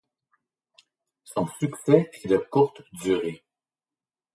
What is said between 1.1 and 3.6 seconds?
Son succès est de courte durée.